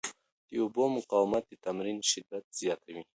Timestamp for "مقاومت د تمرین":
0.97-1.97